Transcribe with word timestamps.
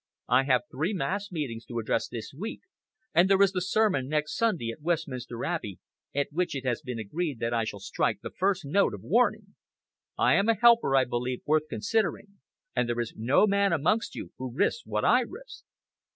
I 0.29 0.45
have 0.45 0.63
three 0.71 0.95
mass 0.95 1.31
meetings 1.31 1.63
to 1.65 1.77
address 1.77 2.07
this 2.07 2.33
week, 2.35 2.61
and 3.13 3.29
there 3.29 3.39
is 3.43 3.51
the 3.51 3.61
sermon 3.61 4.07
next 4.07 4.35
Sunday 4.35 4.71
at 4.71 4.81
Westminster 4.81 5.45
Abbey, 5.45 5.77
at 6.15 6.29
which 6.31 6.55
it 6.55 6.65
has 6.65 6.81
been 6.81 6.97
agreed 6.97 7.37
that 7.37 7.53
I 7.53 7.65
shall 7.65 7.79
strike 7.79 8.21
the 8.21 8.31
first 8.31 8.65
note 8.65 8.95
of 8.95 9.03
warning. 9.03 9.53
I 10.17 10.33
am 10.33 10.49
a 10.49 10.55
helper, 10.55 10.95
I 10.95 11.05
believe, 11.05 11.43
worth 11.45 11.67
considering, 11.69 12.39
and 12.75 12.89
there 12.89 12.99
is 12.99 13.13
no 13.15 13.45
man 13.45 13.71
amongst 13.73 14.15
you 14.15 14.31
who 14.39 14.51
risks 14.51 14.87
what 14.87 15.05
I 15.05 15.19
risk." 15.21 15.65